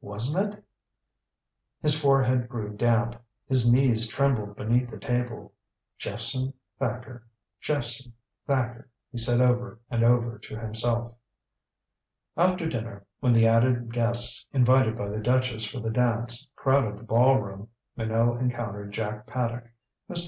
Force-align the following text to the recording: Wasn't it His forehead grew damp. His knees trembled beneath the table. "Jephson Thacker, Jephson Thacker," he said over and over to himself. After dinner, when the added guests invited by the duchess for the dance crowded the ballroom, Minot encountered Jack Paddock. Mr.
Wasn't 0.00 0.54
it 0.56 0.64
His 1.80 2.00
forehead 2.00 2.48
grew 2.48 2.76
damp. 2.76 3.14
His 3.46 3.72
knees 3.72 4.08
trembled 4.08 4.56
beneath 4.56 4.90
the 4.90 4.98
table. 4.98 5.52
"Jephson 5.98 6.52
Thacker, 6.80 7.24
Jephson 7.60 8.12
Thacker," 8.44 8.88
he 9.12 9.18
said 9.18 9.40
over 9.40 9.78
and 9.88 10.02
over 10.02 10.36
to 10.40 10.58
himself. 10.58 11.14
After 12.36 12.66
dinner, 12.68 13.06
when 13.20 13.32
the 13.32 13.46
added 13.46 13.92
guests 13.92 14.44
invited 14.52 14.98
by 14.98 15.10
the 15.10 15.20
duchess 15.20 15.64
for 15.64 15.78
the 15.78 15.90
dance 15.90 16.50
crowded 16.56 16.98
the 16.98 17.04
ballroom, 17.04 17.68
Minot 17.96 18.40
encountered 18.40 18.90
Jack 18.90 19.28
Paddock. 19.28 19.66
Mr. 20.10 20.22